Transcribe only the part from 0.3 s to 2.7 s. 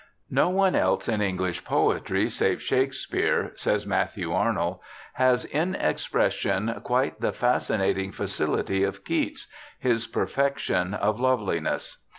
'No one else in English poetry save